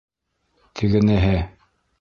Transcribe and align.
Тегенеһе: 0.79 1.39